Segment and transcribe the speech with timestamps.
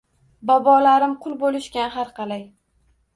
[0.51, 2.43] Bobolarim qul bo’lishgan harqalay.